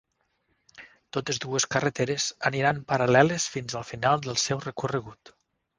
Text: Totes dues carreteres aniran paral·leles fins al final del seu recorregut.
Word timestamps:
Totes 1.17 1.39
dues 1.43 1.67
carreteres 1.75 2.27
aniran 2.53 2.81
paral·leles 2.93 3.47
fins 3.59 3.79
al 3.83 3.87
final 3.95 4.27
del 4.29 4.45
seu 4.49 4.67
recorregut. 4.71 5.39